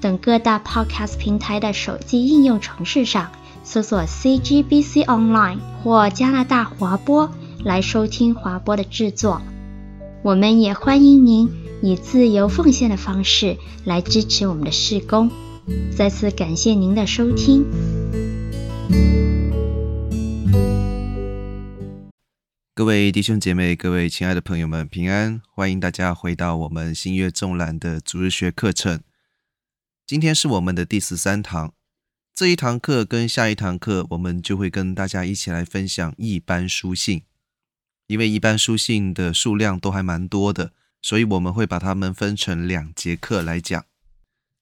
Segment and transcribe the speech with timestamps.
[0.00, 3.30] 等各大 Podcast 平台的手机应用程式上
[3.62, 7.30] 搜索 CGBC Online 或加拿大华播
[7.62, 9.42] 来收听华播的制作。
[10.22, 11.50] 我们也欢迎您
[11.82, 15.30] 以自由奉献的方式来支持我们的事工。
[15.94, 17.64] 再次感谢您的收听。
[22.74, 25.42] 各位弟兄姐妹，各位亲爱的朋友们，平安！
[25.54, 29.00] 欢迎大家回到我们新月纵览的逐日学课程。
[30.10, 31.72] 今天是我们的第十三堂，
[32.34, 37.22] 这一堂课跟下一堂课，我们就会跟大家一起来分享一般书信。
[38.08, 43.84] 因为一般书信的数量都还蛮多的，所以我们会把它们分成两节课来讲。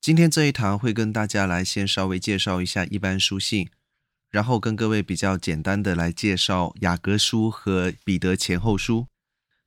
[0.03, 3.71] 今天这一堂会跟大家来先稍微介绍一下一般书信。
[4.29, 9.07] 然后跟各位比较简单的来介绍雅各书和彼得前后书。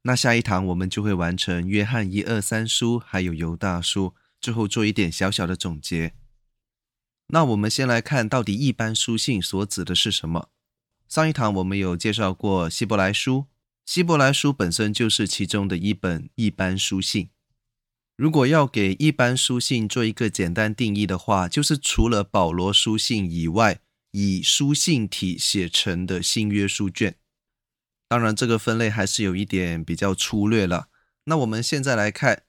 [0.04, 6.14] 那下一堂我们就会完成约翰一二三书，还有犹大书，最后做一点小小的总结。
[7.28, 10.50] 那我们先来看到底一般书信所指的是什么？
[11.08, 13.46] 上一堂我们有介绍过希伯来书，
[13.86, 17.30] 希伯来书本身就是其中的一本一般书信。
[18.18, 23.82] 如果要给一般书信做一个简单定义的话，就是除了保罗书信以外。
[24.14, 27.16] 以书信体写成的新约书卷，
[28.10, 30.90] 当然这个分类还是有一点比较粗略了。
[31.24, 32.44] 那我们现在来看，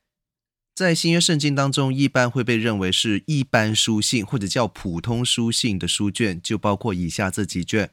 [0.75, 7.91] 在新约圣经当中，一般会被认为是一般书信或者叫普通书信的书卷，就包括以下这几卷：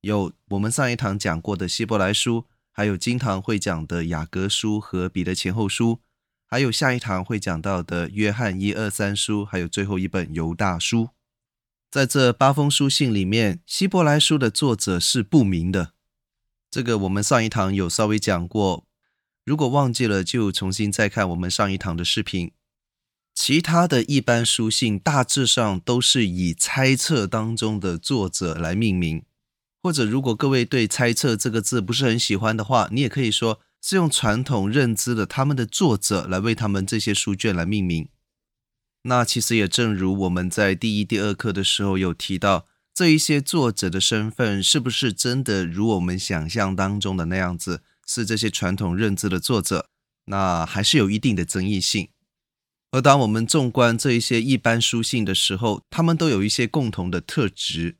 [0.00, 6.00] 有我们上一堂讲过的希伯来书，还有经堂会讲的雅各书和彼得前后书，
[6.44, 11.10] 还有下一堂会讲到的约翰一二三书，还有最后一本犹大书。
[11.88, 15.92] 在这八封书信里面，希伯来书的作者是不明的。
[16.68, 18.87] 这个我们上一堂有稍微讲过，
[19.48, 22.52] 如果忘记了，就重新再看我们上一堂的视频。
[23.34, 29.22] 其他的一般书信大致上都是以猜测当中的作者来命名，
[29.82, 38.10] 或者如果各位对“猜测”这个字不是很喜欢的话，你也可以说是用传统认知的他们的作者来为他们这些书卷来命名。
[39.04, 49.90] 那其实也正如我们在第一、第二课的时候有提到，这一些作者的身份是不是真的如我们想象当中的那样子，是这些传统认知的作者？
[50.24, 52.08] 那还是有一定的争议性。
[52.90, 57.96] 而当我们纵观这一些一般书信的时候，他们都有一些共同的特质。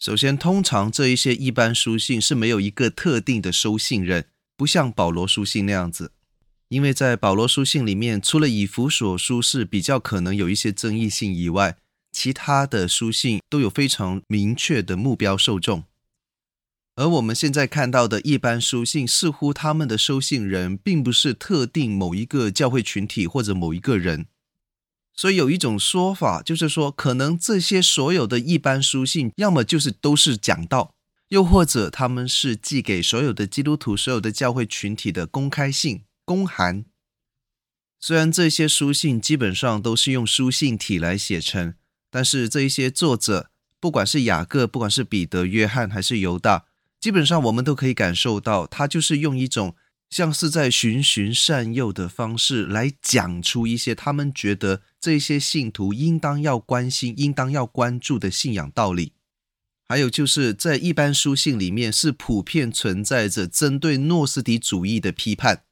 [0.00, 4.26] 首先，通常这一些一般书信是没有一个特定的收信人，
[4.56, 6.12] 不像保罗书信那样子。
[6.68, 11.76] 因为在保罗书信里面，除了以弗所书是比较可能有一些争议性以外，
[12.10, 15.84] 其他的书信都有非常明确的目标受众。
[16.96, 24.26] 而我们现在看到的一般书信，似乎他们的收信人并不是特定某一个教会群体或者某一个人。
[25.14, 30.94] 所以有一种说法，就是说，可能这些所有的一般书信，要么就是都是讲道，
[31.28, 36.02] 又或者他们是寄给所有的基督徒、所有的教会群体的公开信。
[36.24, 36.84] 公函，
[37.98, 41.74] 虽然这些书信基本上都是用书信体来写成，
[42.08, 46.66] 但是这一些作者，不管是雅各，不管是彼得、约翰还是犹大，
[47.00, 49.74] 基本上我们都可以感受到，他就是用一种
[50.10, 59.12] 像是在循循善诱的方式来讲出一些他们觉得这些信徒应当要关心、应当要关注的信仰道理。
[59.88, 65.64] 还有就是在一般书信里面，是普遍存在着针对诺斯底主义的批判。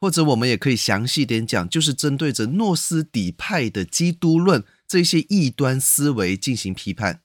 [0.00, 7.20] 或者我们也可以详细点讲，就是针对着诺斯底派的基督论这些异端思维进行批判。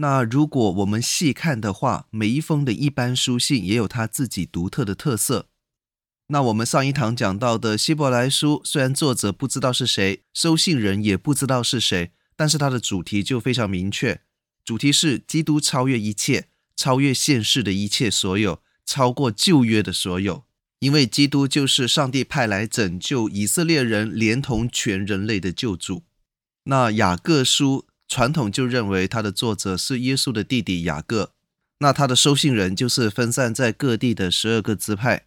[0.00, 5.48] 那如果我们细看的话，每一封的一般书信也有它自己独特的特色。
[6.28, 14.20] 那我们上一堂讲到的希伯来书，虽然作者不知道是谁，收信人也不知道是谁，但是它的主题就非常明确，
[14.64, 20.44] 主题是基督超越一切，超越现世的一切所有，超过旧约的所有。
[20.78, 26.04] 因为基督就是上帝派来拯救以色列人，连同全人类的救主。
[26.64, 31.32] 那雅各书传统就认为他的作者是耶稣的弟弟雅各，
[31.80, 35.26] 那他的收信人就是分散在各地的十二个支派。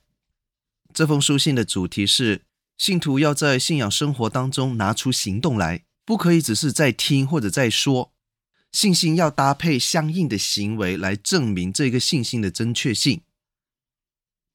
[0.91, 2.41] 这封书信的主题是
[2.77, 8.11] 信徒要在信仰生活当中拿出行动来，不可以只是在听或者在说，
[8.71, 13.21] 信心要搭配相应的行为来证明这个信心的正确性。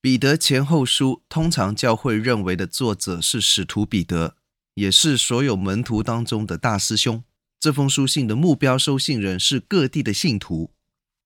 [0.01, 4.37] 彼得前后书通常教会认为的作者是使徒彼得，
[4.75, 7.25] 也是所有门徒当中的大师兄。
[7.59, 10.73] 这封书信的目标收信人是各地的信徒，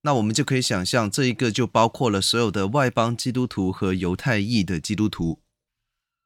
[0.03, 5.41] 那我们就可以想象，这一个就包括了所有的外邦基督徒和犹太裔的基督徒。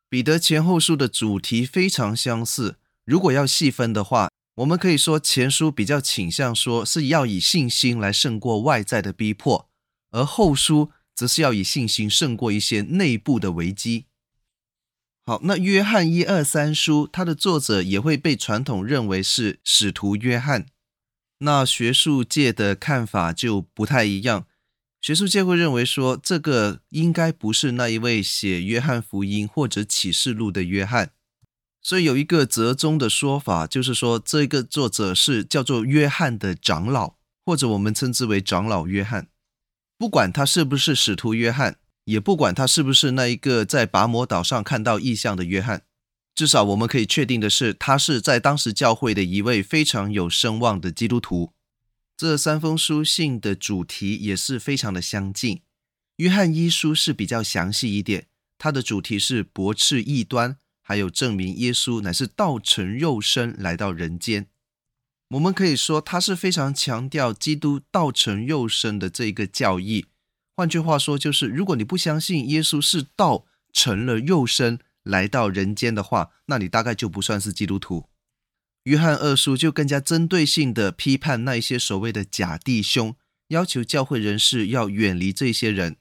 [0.08, 9.68] 彼得前后书的主题非常相似，如果要细分的话，我们可以说前书比较倾向说是要以信心来胜过外在的逼迫，
[10.12, 14.04] 而后书则是要以信心胜过一些内部的危机。
[15.26, 20.66] 好，那约翰一二三书，它的作者也会被传统认为是使徒约翰。
[21.38, 24.46] 那学术界的看法就不太一样，
[25.00, 31.12] 学术界会认为说，这个应该不是那一位写约翰福音或者启示录的约翰。
[31.80, 37.16] 所以有一个折中的说法，就是说这个作者是叫做约翰的长老，
[37.46, 39.28] 或者我们称之为长老约翰。
[39.96, 41.78] 不管他是不是使徒约翰。
[42.04, 45.82] 也不管他是不是那一个在拔摩岛上看到异象的约翰，
[46.34, 51.52] 至少我们可以确定的是，他是在当时教会的一位非常有声望的基督徒。
[52.16, 55.62] 这三封书信的主题也是非常的相近。
[56.16, 64.46] 约翰一书是比较详细一点，它的主题是驳斥异端，还有证明耶稣乃是道成肉身来到人间。
[65.30, 70.06] 我们可以说，他是非常强调基督道成肉身的这一个教义。
[70.56, 78.08] 换句话说，就是如果你不相信耶稣是道成了肉身来到人间的话，那你大概就不算是基督徒。
[78.84, 83.16] 约翰二书就更加针对性的批判那一些所谓的假弟兄，
[83.48, 85.96] 要求教会人士要远离这些人。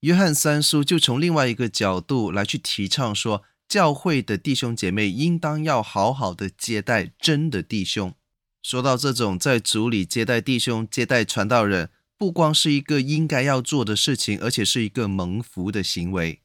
[0.00, 8.14] 约翰三书就从另外一个角度来去提倡说，教会的弟兄姐妹应当要好好的接待真的弟兄。
[8.62, 11.90] 说到这种在主里接待弟兄、接待传道人。
[12.22, 16.40] 不光是一个应该要做的事情，而且是一个蒙福的行为。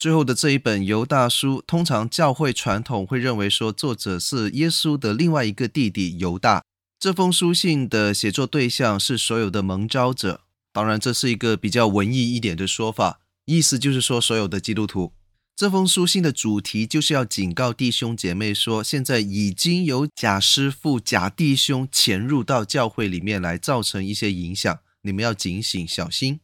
[0.00, 6.64] 最后的这一本犹大书，通常教会传统会认为说，作者是耶稣的另外一个弟弟犹大。
[6.98, 10.40] 这封书信的写作对象是所有的蒙召者，
[10.72, 15.12] 当然这是一个比较文艺一点的说法，意思就是说所有的基督徒。
[15.56, 26.40] 这封书信的主题就是要警告弟兄姐妹说，现在已经有假师傅、假弟兄潜入到教会里面来，造成一些影响，你们要警醒小心。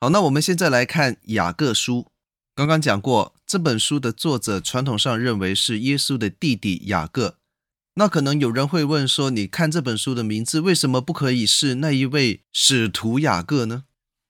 [0.00, 2.08] 好，那我们现在来看雅各书。
[2.56, 7.38] 刚刚讲过，这本书的作者传统上认为是耶稣的弟弟雅各。
[7.94, 13.84] 那可能有人会问说，你看这本书的名字，为什么不可以是那一位使徒雅各呢？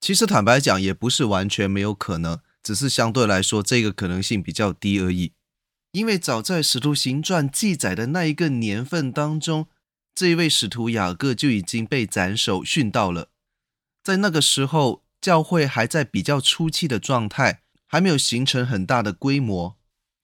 [0.04, 5.32] 其实坦白讲，也不是完全没有可能，只是相对来说，这个可能性比较低而已。
[5.92, 9.66] 因为早在《使徒行传》记载的那一个年份当中，
[10.14, 13.30] 这一位使徒雅各就已经被斩首殉道了。
[14.02, 19.78] 在那个时候，教会还在比较初期的状态，还没有形成很大的规模。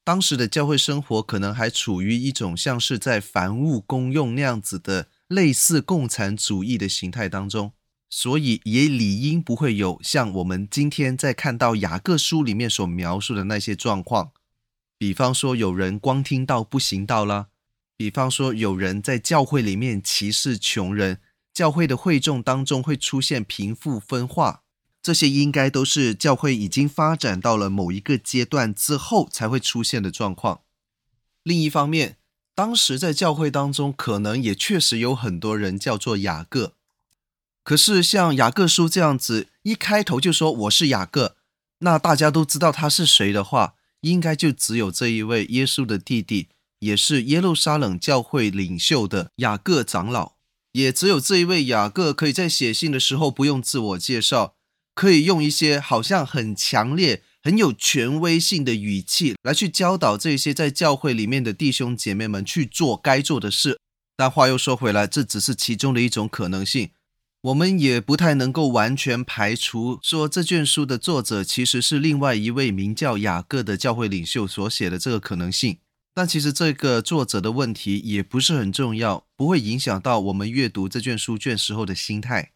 [0.04, 7.72] 当时的教会生活可能还处于一种像是在凡物公用那样子的类似共产主义的形态当中。
[8.10, 14.32] 所以也理应不会有像我们今天在看到雅各书里面所描述的那些状况，
[14.98, 17.46] 比方说有人光听到不行道啦，
[17.96, 21.20] 比方说有人在教会里面歧视穷人，
[21.54, 24.64] 教会的会众当中会出现贫富分化，
[25.00, 30.62] 这些应该都是教会已经发展到了某一个阶段之后才会出现的状况。
[31.44, 32.16] 另一方面，
[32.56, 36.74] 当时在教会当中可能也确实有很多人叫做雅各。
[37.62, 41.36] 可是像雅各书这样子，一开头就说我是雅各，
[41.80, 46.48] 那大家都知道他是谁的话，应该就只有这一位耶稣的弟弟，
[46.80, 50.32] 也是耶路撒冷教会领袖的雅各长老，
[50.72, 54.54] 也只有这一位雅各可以在写信的时候不用自我介绍，
[54.94, 63.78] 可以用一些好像很强烈、很有权威性的语气来去教导这些在教会里面的弟兄姐妹们去做该做的事。
[64.16, 66.90] 但话又说回来，这只是其中的一种可能性。
[67.42, 75.78] 我们也不太能够完全排除说这卷书的作者其实是另外一位名叫雅各的教会领袖所写的这个可能性，
[76.12, 82.52] 但其实这个作者的问题也不是很重要，不会影响到我们阅读这卷书卷时候的心态。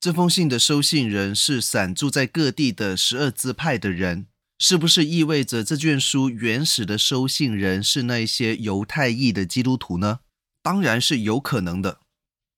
[0.00, 4.26] 这封信的收信人是散住在各地的十二支派的人，
[4.58, 10.20] 是不是意味着这卷书原始的收信人是那些犹太裔的基督徒呢？
[10.62, 11.98] 当然是有可能的。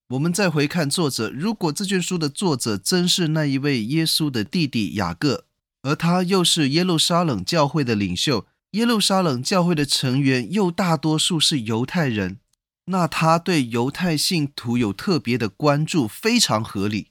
[0.08, 5.44] 我们再回看作者，如果这卷书的作者真是那一位耶稣的弟弟雅各，
[5.82, 12.38] 而他又是耶路撒冷教会的领袖，耶路撒冷教会的成员又大多数是犹太人，
[12.86, 17.08] 那他对犹太信徒有特别的关注，非常合理。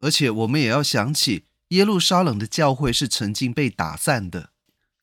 [0.00, 4.50] 而且我们也要想起，耶路撒冷的教会是曾经被打散的，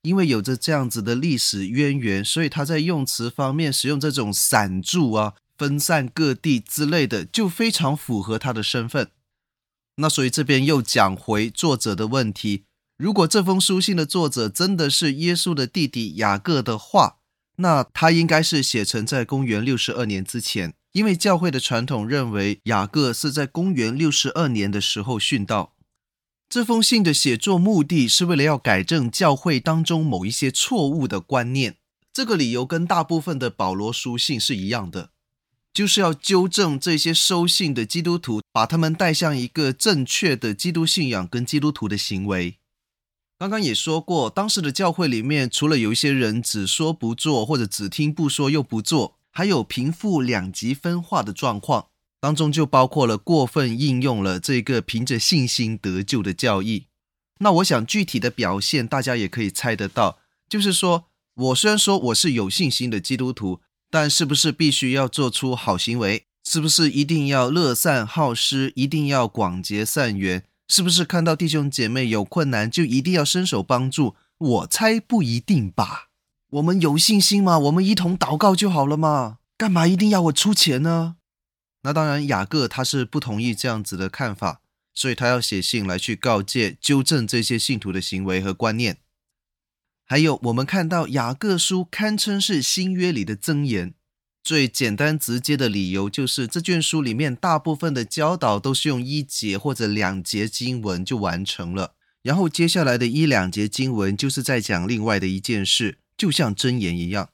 [0.04, 9.10] 因为有着这样子的历史渊源，所以他在用词方面使用这种散注啊、分散各地之类的，就非常符合他的身份。
[9.98, 12.64] 那所以这边又讲回作者的问题：
[12.98, 17.18] 如果这封书信的作者真的是耶稣的弟弟雅各的话，
[17.58, 25.76] 那他应该是写成在公元六十二年之前，因为教会的传统认为雅各是在公元六十二年的时候殉道。
[26.50, 31.78] 这封信的写作目的是为了要改正教会当中某一些错误的观念，
[32.12, 35.12] 这个理由跟大部分的保罗书信是一样的。
[35.74, 42.60] 就是要纠正这些收信的基督徒，把他们带向一个正确的基督信仰跟基督徒的行为。
[43.40, 51.88] 刚刚也说过，当时的教会里面，除了有一些人只说不做，或者只听不说又不做，还有贫富两极分化的状况，
[52.22, 56.86] 当中就包括了过分应用了这个凭着信心得救的教义。
[57.40, 63.62] 那我想具体的表现，大家也可以猜得到，就是说我虽然说我是有信心的基督徒。
[63.94, 66.26] 但是不是必须要做出好行为？
[66.44, 68.74] 是不是一定要乐善好施？
[68.76, 70.44] 一定要广结善缘？
[70.68, 74.16] 是不是看到弟兄姐妹有困难就一定要伸手帮助？
[74.40, 76.08] 我猜不一定吧。
[76.50, 77.60] 我们有信心吗？
[77.60, 79.38] 我们一同祷告就好了嘛。
[79.56, 81.18] 干嘛一定要我出钱呢？
[81.84, 84.62] 那当然，雅各他是不同意这样子的看法，
[84.96, 88.98] 所以他要写信来去告诫、纠正这些信徒的行为和观念。
[90.06, 93.94] 还有，我们看到雅各书堪称是新约里的箴言。
[94.44, 107.30] 最简单直接的理由就是，这卷书里面大部分的教导都是用一节或者两节经文就完成了，然后接下来的一两节经文就是在讲另外的一件事，就像箴言一样。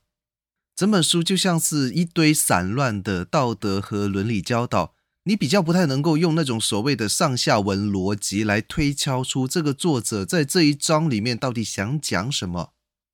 [0.75, 4.93] 整本书就像是一堆散乱的道德和伦理教导。
[5.25, 12.71] 你比较不太能够用那种所谓的上下文逻辑来推敲出这个作者在这一章里面到底想讲什么。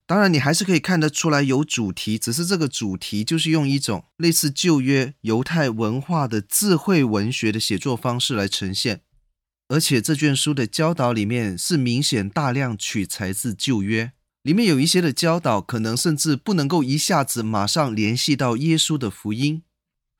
[0.08, 9.02] 当然，你还是可以看得出来有主题，只是这个主题就是用一种类似旧约犹太文化的智慧文学的写作方式来呈现。
[9.68, 14.12] 而且这卷书的教导里面是明显大量取材自旧约，
[14.44, 19.64] 里面有一些的教导可能甚至不能够一下子马上联系到耶稣的福音。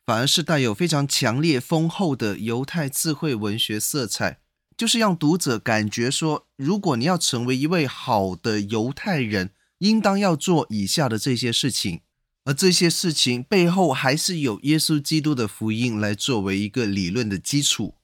[0.06, 4.40] 反而是带有非常强烈、丰厚的犹太智慧文学色彩，
[4.78, 12.02] 就是让读者感觉说，如果你要成为一位好的犹太人，应当要做以下的这些事情，
[12.44, 17.96] 而这些事情背后还是有耶稣基督的福音来作为一个理论的基础。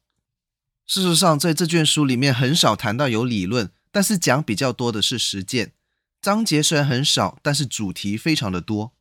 [0.87, 5.73] 事实上，在这卷书里面很少谈到有理论，但是讲比较多的是实践。
[6.19, 8.93] 章节虽然很少，但是主题非常的多。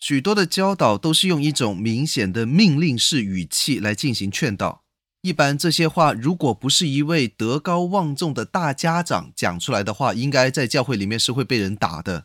[0.00, 4.82] 许多的教导都是用一种明显的命令式语气来进行劝导。
[5.20, 12.24] 一般这些话，如果不是一位德高望重的大家长讲出来的话，应该在教会里面是会被人打的。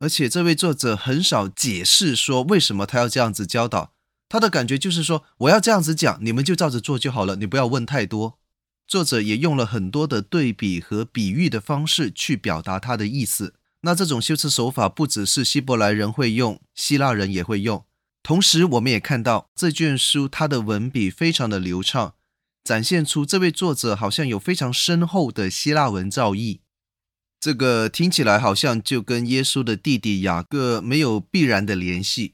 [0.00, 3.92] 而且这位作者很少解释说为什么他要这样子教导，
[4.30, 8.38] 他的感觉就是说，我要这样子讲，你们就照着做就好了，你不要问太多。
[8.88, 13.54] 作者也用了很多的对比和比喻的方式去表达他的意思。
[13.84, 17.84] 那这种修辞手法不只是希伯来人会用，希腊人也会用。
[18.22, 22.14] 同时，我们也看到这卷书它的文笔非常的流畅，
[22.64, 26.60] 展现出这位作者好像有非常深厚的希腊文造诣。
[27.38, 32.32] 这个听起来好像就跟耶稣的弟弟雅各没有必然的联系。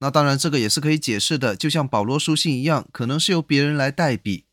[0.00, 4.46] 那当然，这个也是可以解释的，就像保罗书信一样，可能是由别人来代笔，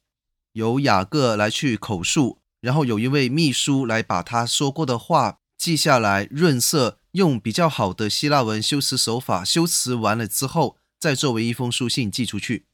[0.54, 5.40] 由雅各来去口述，然后有一位秘书来把他说过的话。
[5.58, 12.66] 记下来，润色，用比较好的希腊文修辞手法修辞完了之后，再作为一封书信寄出去。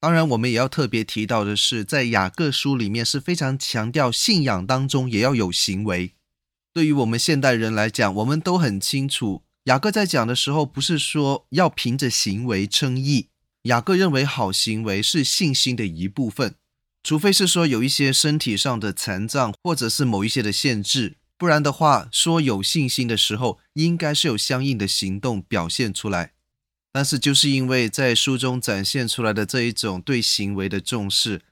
[0.00, 6.14] 当然，我们也要特别提到的是，在雅各书里面是非常强调信仰当中也要有行为。
[6.72, 13.30] 对于我们现代人来讲，我们都很清楚，雅各在讲的时候不是说要凭着行为称义。
[13.62, 16.54] 雅各认为好行为是信心的一部分，
[17.02, 21.16] 除非是说有一些身体上的残障，或者是某一些的限制。
[21.38, 26.32] 不然的话，说有信心的时候，应该是有相应的行动表现出来。
[26.90, 31.42] 但是就是因为在书中展现出来的这一种对行为的重视，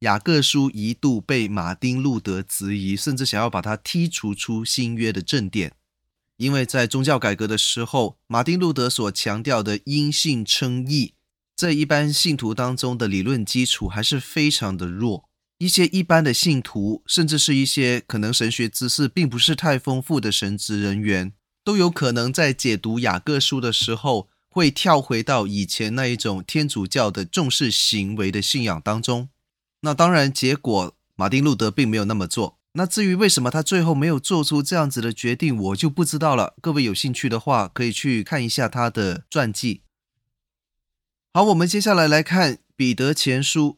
[0.00, 5.72] 雅各书一度被马丁路德质疑，甚至想要把它剔除出新约的正典。
[6.36, 11.14] 因为在宗教改革的时候，马丁路德所强调的因信称义，
[11.56, 15.29] 在一般信徒当中的理论基础还是非常的弱。
[15.60, 29.28] 一些一般的信徒，甚至是一些可能神学知识并不是太丰富的神职人员，都有可能在解读雅各书的时候，会跳回到以前那一种天主教的重视行为的信仰当中。
[29.82, 32.58] 那当然，结果马丁路德并没有那么做。
[32.72, 36.54] 那至于为什么他最后没有做出这样子的决定，我就不知道了。
[36.62, 39.82] 各位有兴趣的话，可以去看一下他的传记。
[41.34, 43.76] 好，我们接下来来看《彼得前书》。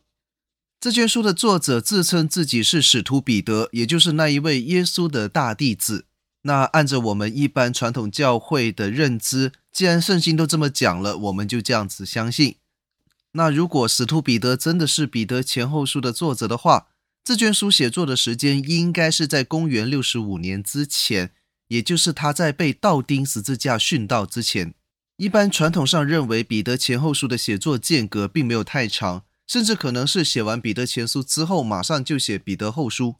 [0.83, 6.07] 这卷书的作者自称自己是使徒彼得，也就是那一位耶稣的大弟子。
[6.43, 12.57] 那按照我们一般传统教会的认知，既然圣经都这么讲了，我们就这样子相信。
[13.35, 16.89] 那如果使徒彼得真的是彼得前后书的作者的话，
[17.23, 21.31] 这卷书写作的时间应该是在公元六十五年之前，
[21.69, 24.75] 也就是他在被倒钉十字架殉道之前。
[25.17, 33.17] 一般传统上认为，彼得前后书的写作间隔并没有太长，甚至可能是写完彼得前书之后，马上就写彼得后书。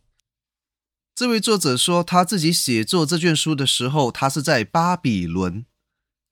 [1.15, 5.67] 这位作者说，他自己写作这卷书的时候，他是在巴比伦。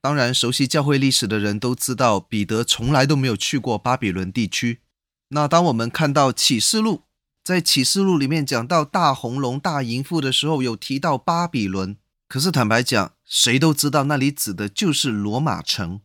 [0.00, 4.80] 当然，熟悉教会历史的人都知道，彼得从来都没有去过巴比伦地区。
[5.28, 7.02] 那当我们看到启示录，
[7.44, 11.98] 在启示录里面讲到大红龙、大淫妇的时候，有提到巴比伦。
[12.26, 16.00] 可是坦白讲，谁都知道那里指的就是罗马城，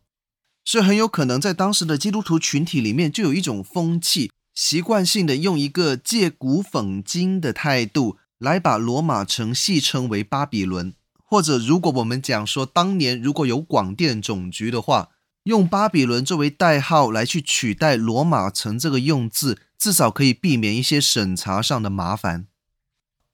[0.65, 8.17] 所以很有可能在当时的基督徒群体里面，就有一种风气，习惯性的用一个借古讽今的态度。
[8.37, 10.93] 来把罗马城戏称为巴比伦，
[11.23, 15.09] 或者如果我们讲说当年如果有广电总局的话，
[15.43, 22.47] 用巴比伦作为代号来去取代罗马城这个用字，至少可以避免一些审查上的麻烦。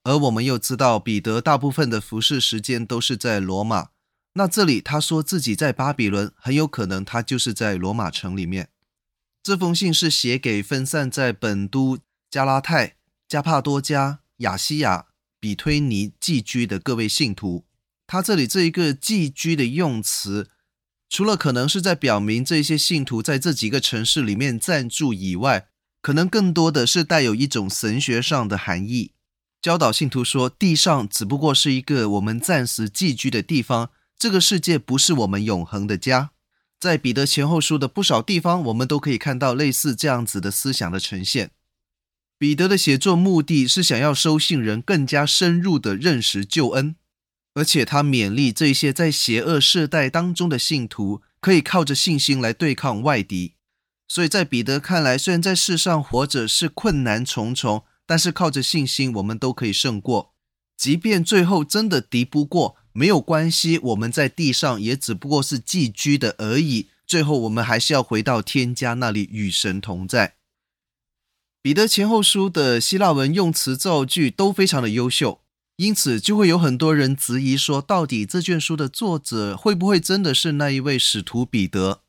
[0.04, 3.88] 而我们又知道彼得大部分的服侍时间都是在罗马，
[4.34, 8.70] 那这里他说自己在巴比伦，很有可能他就是在罗马城里面。
[9.44, 12.96] 这封信是写给分散在本都、加拉太、
[13.28, 14.20] 加帕多家。
[14.42, 15.06] 亚西亚、
[15.40, 17.66] 比推尼寄居的各位信徒，
[18.08, 20.50] 他这里这一个寄居的用词，
[21.08, 25.68] 除了可能是在表明这些信徒在这几个城市里面暂住以外，
[26.02, 29.12] 可能更多的是带有一种神学上的含义，
[29.62, 33.92] 教导信徒说，地上只不过是一个我们暂时寄居的地方，
[34.22, 36.30] 这个世界不是我们永恒的家。
[36.80, 41.50] 在彼得前后书的不少地方，我们都可以看到类似这样子的思想的呈现。
[42.38, 46.96] 彼得的写作目的是想要收信人更加深入地认识救恩，
[47.56, 53.56] 而且他勉励这些在邪恶世代当中的信徒可以靠着信心来对抗外敌。
[54.08, 60.36] 所以在彼得看来，虽然在世上活着是困难重重，但是靠着信心，我们都可以胜过。
[60.78, 66.88] 即便最后真的敌不过，没有关系，我们在地上也只不过是寄居的而已。
[67.08, 70.36] 最后，我们还是要回到天家那里与神同在。
[71.62, 75.42] 彼得前后书的希腊文用词造句都非常的优秀，
[75.76, 82.02] 因此就会有很多人质疑说，到底这卷书的作者会不会真的是那一位使徒彼得？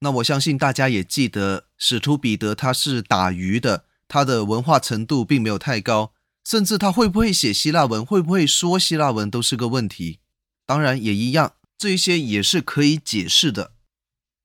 [0.00, 6.12] 那我相信大家也记得，使徒彼得他是打鱼的，他的文化程度并没有太高，
[6.46, 10.20] 甚至他会不会写希腊文，会不会说希腊文都是个问题。
[10.64, 13.72] 当然也一样，这些也是可以解释的。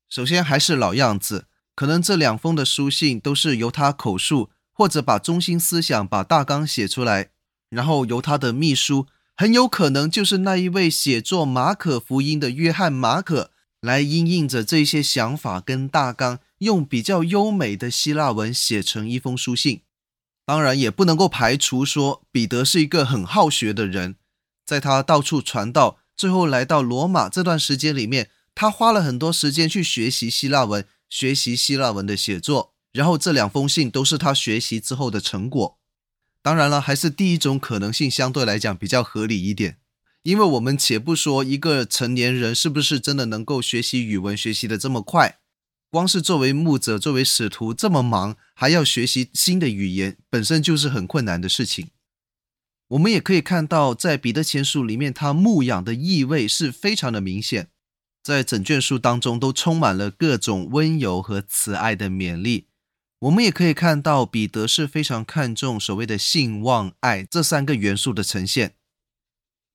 [0.09, 1.45] 首先还是老样子。
[1.75, 7.29] 可能这两封的书信都是由他口述，或者把中心思想、把大纲写出来，
[7.69, 9.05] 然后由他的秘书，
[9.37, 19.81] 很有可能就是那一位写作马可福音的约翰马可，来因应着这些想法跟大纲，用比较优美的希腊文写成一封书信。
[20.45, 24.15] 当然，也不能够排除说彼得是一个很好学的人，
[24.65, 30.85] 在他到处传道，最后来到罗马这段时间里面，他花了很多时间去学习希腊文。
[31.11, 35.77] 学习希腊文的写作，然后这两封信都是他学习之后的成果。
[36.41, 39.79] 当然了，还是第一种可能性相对来讲比较合理一点，
[40.23, 45.39] 因为我们且不说一个成年人是不是真的能够学习语文学习的这么快，
[45.91, 51.89] 光是作为牧者、作为使徒这么忙，还要学习新的语言，本身就是很困难的事情。
[52.87, 57.67] 我们也可以看到，在彼得前书里面，他牧养的意味是非常的明显。
[58.23, 62.67] 在整卷书当中，都充满了各种温柔和慈爱的勉励。
[63.19, 68.75] 我们也可以看到，彼得是非常看重所谓的信望爱这三个元素的呈现。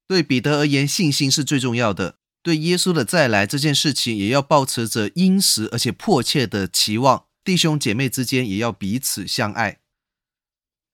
[0.09, 2.18] 对彼得而言，信心是最重要的。
[2.46, 7.24] 对耶稣的再来这件事情，也要抱持着殷实而且迫切的期望。
[7.42, 9.80] 弟兄姐妹之间也要彼此相爱。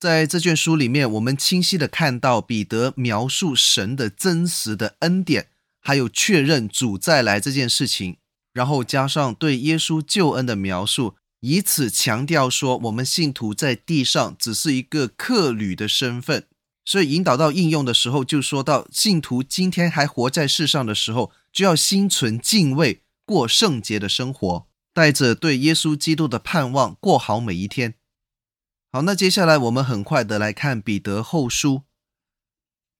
[0.00, 5.48] 在这卷书里面，我们清晰的看到彼得描述神的真实的恩典。
[5.78, 8.16] 还有确认主再来这件事情，
[8.54, 16.46] 然后加上对耶稣救恩的描述，以此强调说，我们信徒在地上只是一个客旅的身份，
[16.86, 27.94] 所以引导到应用的时候，就说到信徒今天还活在世上的时候，就要心存敬畏，过圣洁的生活，带着对耶稣基督的盼望，过好每一天。
[28.90, 31.82] 好，那接下来我们很快的来看彼得后书。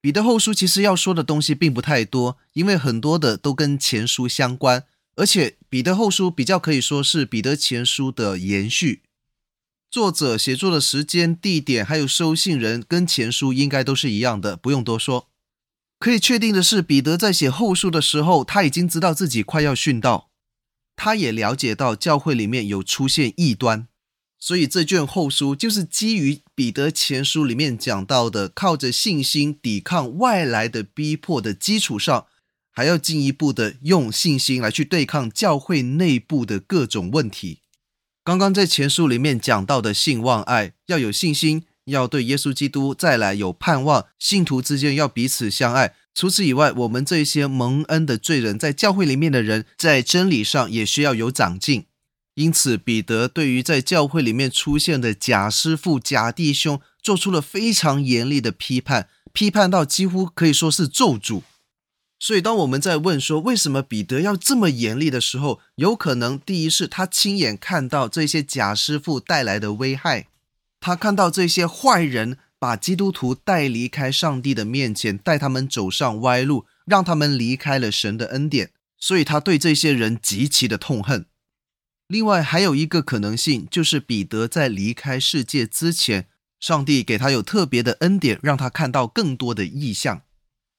[0.00, 4.84] 彼得后书其实要说的东西并不太多，因为很多的都跟前书相关，
[5.16, 9.02] 而且彼得后书比较可以说是彼得前书的延续。
[9.90, 15.28] 作者写作的时间、地点，还有收信人，跟前书应该都是一样的，不用多说。
[16.02, 20.30] 可以确定的是，彼得在写后书的时候，他已经知道自己快要殉道，
[20.96, 23.86] 他也了解到教会里面有出现异端，
[24.36, 32.26] 所以这卷后书就是基于彼得前书里面讲到的，靠着信心抵抗外来的逼迫的基础上，
[32.72, 37.60] 还要进一步的用信心来去对抗教会内部的各种问题。
[38.24, 45.94] 刚刚在前书里面讲到的信望爱，要有信心，要对耶稣基督再来有盼望，信徒之间要彼此相爱。
[46.14, 51.86] 除此以外，我们这些蒙恩的罪人，在教会里面的人，在真理上也需要有长进。
[52.34, 61.42] 因此，彼得对于在教会里面出现的假师傅、假弟兄，做出了非常严厉的批判，批判到几乎可以说是咒诅。
[62.18, 70.28] 所以，当我们在问说为什么彼得要这么严厉的时候，有可能第一是他亲眼看到这些假师傅带来的危害，
[70.82, 81.26] 他看到这些坏人把基督徒带离开上帝的面前，带他们走上歪路，让他们离开了神的恩典，所以他对这些人极其的痛恨。
[82.08, 86.26] 另外，还有一个可能性，就是彼得在离开世界之前，
[86.58, 90.22] 上帝给他有特别的恩典，让他看到更多的异象。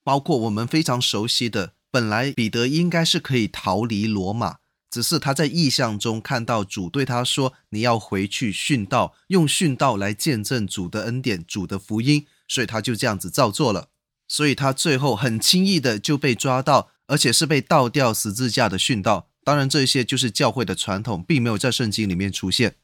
[0.04, 4.58] 包括我们非常熟悉的，本来彼得应该是可以逃离罗马，
[4.94, 13.88] 只是他在意象中看到主对他说：“你要回去殉道，用殉道来见证主的恩典、主的福音。”所以他就这样子照做了。
[14.28, 19.30] 所以他最后很轻易的就被抓到，而且是被倒吊十字架的殉道。
[19.44, 22.76] 当然，这些就是教会的传统，并没有在圣经里面出现。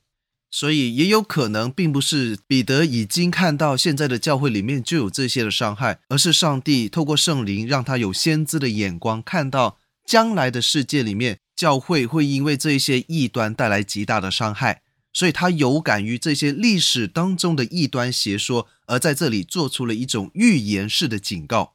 [0.50, 21.74] 所以也有可能，并不是彼得已经看到现在的教会里面就有这些的伤害，而是上帝透过圣灵让他有先知的眼光，看到将来的世界里面教会会因为这些异端带来极大的伤害，所以他有感于这些历史当中的异端邪说，而在这里做出了一种预言式的警告。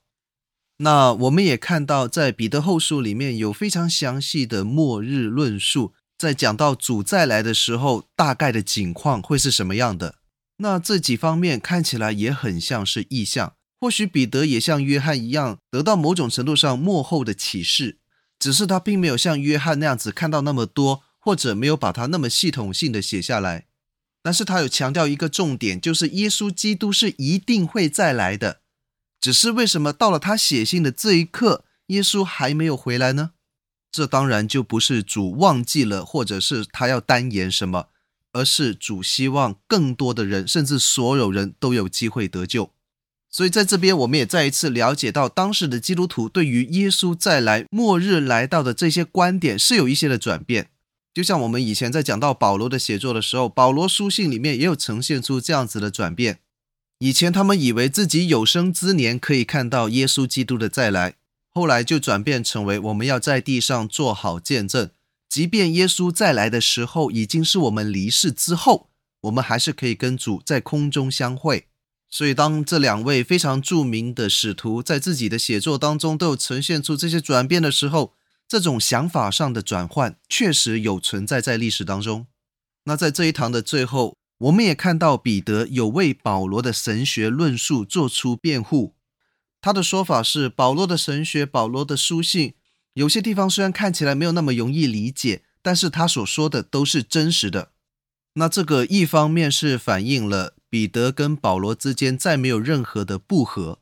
[0.79, 5.93] 那我们也看到，在彼得后书里面有非常详细的末日论述。
[6.17, 10.15] 在讲到主再来的时候，大概的景况会是什么样的？
[10.57, 13.53] 那这几方面看起来也很像是异象。
[13.79, 17.99] 或许彼得也像约翰一样，得到某种程度上幕后的启示，
[18.45, 23.65] 只是他并没有像约翰那样子看到那么多，或者没有把它那么系统性的写下来。
[24.23, 28.61] 但是他有强调一个重点，就是耶稣基督是一定会再来的。
[29.19, 33.31] 只是为什么到了他写信的这一刻，耶稣还没有回来呢？
[33.91, 37.89] 这当然就不是主忘记了，或者是他要单言什么，
[38.33, 42.75] 而是主希望更多的人，甚至所有人都有机会得救。
[43.35, 50.69] 所以在这边，我们也再一次了解到，当时的基督徒对于耶稣再来、末日来到的这些观点是有一些的转变。
[51.13, 56.39] 就像我们以前在讲到保罗的写作的时候，保罗书信里面也有呈现出这样子的转变。
[57.01, 61.15] 以前他们以为自己有生之年可以看到耶稣基督的再来。
[61.51, 64.91] 后来就转变成为我们要在地上做好见证，
[65.29, 68.91] 即便耶稣再来的时候已经是我们离世之后，
[69.23, 71.67] 我们还是可以跟主在空中相会。
[72.15, 78.13] 所以，当这两位非常著名的使徒在自己的写作当中都有呈现出这些转变的时候，
[78.47, 82.29] 这种想法上的转换确实有存在在历史当中。
[82.85, 88.95] 那在这一堂的最后，我们也看到彼得有为保罗的神学论述做出辩护。
[89.61, 92.55] 他的说法是，保罗的神学、保罗的书信，
[92.93, 97.73] 有些地方虽然看起来没有那么容易理解，但是他所说的都是真实的。
[98.35, 103.79] 那这个一方面是反映了彼得跟保罗之间再没有任何的不和。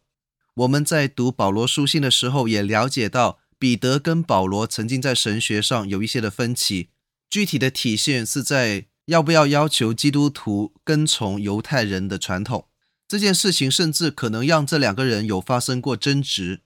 [0.56, 6.90] 我们在读保罗书信的时候，也了解到彼得跟保罗曾经在神学上有一些的分歧，
[7.30, 12.66] 具体的体现是在要不要要求基督徒跟从犹太人的传统。
[13.08, 16.60] 这件事情甚至可能让这两个人有发生过争执，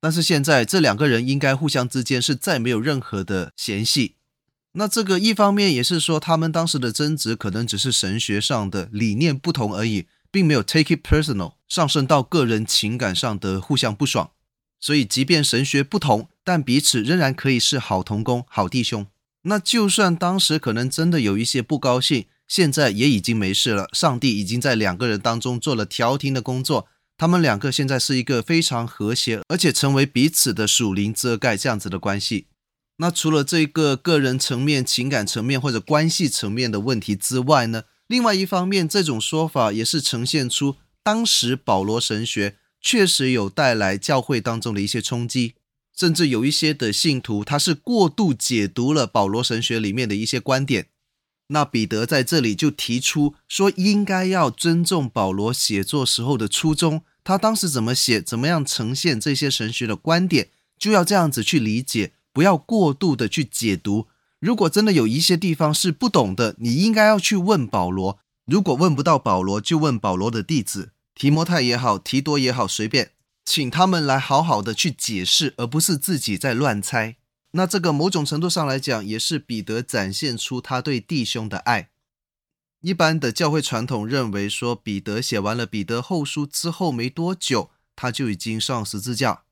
[0.00, 4.14] 但是现在这两个人应该互相之间是再没有任何的嫌隙。
[4.74, 14.30] 那这个一方面也是说，他们当时的争执可能只是神学上的理念不同而已，并没有 take it personal 上升到个人情感上的互相不爽。
[14.80, 19.06] 所以，即便神学不同，但彼此仍然可以是好同工、好弟兄。
[19.42, 22.26] 那就算当时可能真的有一些不高兴。
[22.46, 32.48] 现在也已经没事了，上帝已经在两个人当中做了调停的工作，他们两个现在是一个非常和谐，而且成为彼此的属灵遮盖这样子的关系。
[32.98, 45.54] 那除了这个个人层面、情感层面或者关系层面的问题之外呢，另外一方面，这种说法也是呈现出当时保罗神学确实有带来教会当中的一些冲击，
[45.96, 50.86] 甚至有一些的信徒他是过度解读了保罗神学里面的一些观点。
[51.48, 62.12] 那彼得在这里就提出说，应该要尊重保罗写作时候的初衷，他当时怎么写，怎么样呈现这些神学的观点，就要这样子去理解。
[62.34, 64.08] 不要过度的去解读。
[64.40, 68.18] 如果真的有一些地方是不懂的，你应该要去问保罗。
[68.44, 73.12] 如果问不到保罗，就问保罗的弟子提摩太也好，提多也好，随便，
[73.46, 77.16] 请他们来好好的去解释，而不是自己在乱猜。
[77.52, 81.90] 那这个某种程度上来讲，也是彼得展现出他对弟兄的爱。
[82.80, 89.43] 一般的教会传统认为说，彼得写完了彼得后书之后没多久，他就已经上十字架。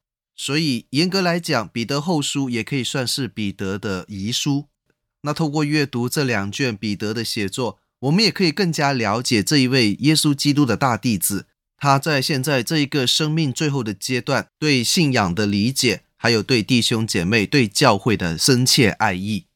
[0.45, 4.67] 所以，严格来讲，彼得后书也可以算是彼得的遗书。
[5.21, 19.47] 那透过阅读这两卷彼得的写作，我们也可以更加了解这一位耶稣基督的大弟子，他在现在这一个生命最后的阶段，对信仰的理解，还有对弟兄姐妹、对教会的深切爱意。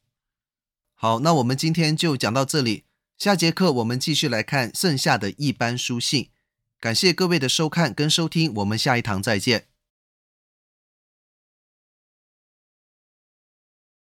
[0.95, 2.85] 好，那我们今天就讲到这里，
[3.19, 6.29] 下节课我们继续来看剩下的一般书信。
[6.79, 9.67] 感谢各位的收看跟收听，我们下一堂再见。